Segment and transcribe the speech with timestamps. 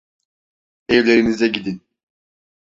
[0.89, 1.81] Evlerinize gidin.